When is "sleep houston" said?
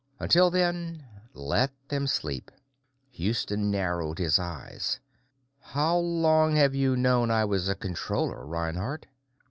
2.07-3.69